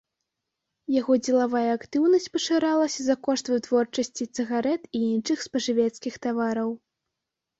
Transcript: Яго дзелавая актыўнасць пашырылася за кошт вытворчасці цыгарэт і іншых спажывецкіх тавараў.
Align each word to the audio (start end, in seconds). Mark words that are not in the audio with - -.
Яго 0.99 1.13
дзелавая 1.25 1.71
актыўнасць 1.73 2.25
пашырылася 2.37 3.01
за 3.09 3.15
кошт 3.27 3.45
вытворчасці 3.53 4.23
цыгарэт 4.39 4.81
і 5.01 5.01
іншых 5.13 5.43
спажывецкіх 5.49 6.13
тавараў. 6.27 6.69